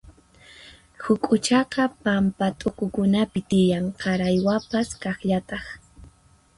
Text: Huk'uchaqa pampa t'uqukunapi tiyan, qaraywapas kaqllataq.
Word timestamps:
Huk'uchaqa 1.03 1.83
pampa 2.03 2.45
t'uqukunapi 2.59 3.39
tiyan, 3.49 3.85
qaraywapas 4.01 4.89
kaqllataq. 5.03 5.65